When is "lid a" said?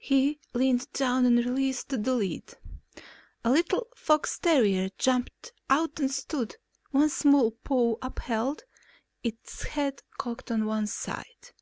1.98-3.50